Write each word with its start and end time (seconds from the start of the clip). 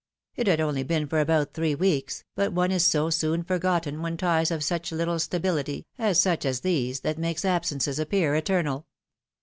It 0.35 0.47
had 0.47 0.59
only 0.59 0.81
been 0.81 1.05
for 1.05 1.19
about 1.19 1.53
three 1.53 1.75
weeks, 1.75 2.23
but 2.33 2.51
one 2.53 2.71
is 2.71 2.83
so 2.83 3.11
soon 3.11 3.43
forgotten 3.43 4.01
when 4.01 4.17
ties 4.17 4.49
have 4.49 4.63
such 4.63 4.91
little 4.91 5.19
stability, 5.19 5.85
as 5.99 6.19
such 6.19 6.43
as 6.43 6.61
these, 6.61 7.01
that 7.01 7.19
make 7.19 7.45
absences 7.45 7.99
appear 7.99 8.33
eternal. 8.33 8.87